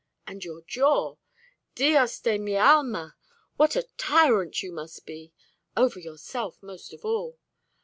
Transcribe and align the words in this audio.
And 0.25 0.43
your 0.43 0.63
jaw! 0.63 1.17
Dios 1.75 2.19
de 2.21 2.39
mi 2.39 2.57
alma! 2.57 3.15
What 3.57 3.75
a 3.75 3.83
tyrant 3.99 4.63
you 4.63 4.71
must 4.71 5.05
be 5.05 5.31
over 5.77 5.99
yourself 5.99 6.57
most 6.63 6.91
of 6.91 7.05
all! 7.05 7.37